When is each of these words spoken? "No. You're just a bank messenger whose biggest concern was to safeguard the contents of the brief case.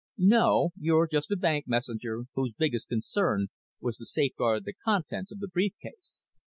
"No. 0.17 0.71
You're 0.79 1.07
just 1.07 1.29
a 1.29 1.35
bank 1.37 1.65
messenger 1.67 2.23
whose 2.33 2.53
biggest 2.57 2.89
concern 2.89 3.49
was 3.79 3.97
to 3.97 4.05
safeguard 4.07 4.65
the 4.65 4.73
contents 4.73 5.31
of 5.31 5.37
the 5.37 5.47
brief 5.47 5.73
case. 5.79 6.25